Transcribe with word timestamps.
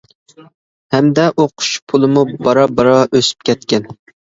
ھەمدە 0.95 1.27
ئوقۇش 1.43 1.69
پۇلىمۇ 1.95 2.27
بارا-بارا 2.43 3.01
ئۆسۈپ 3.15 3.51
كەتكەن. 3.53 3.93